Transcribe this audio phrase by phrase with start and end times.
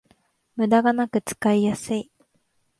[0.55, 2.11] ムダがなく使いやすい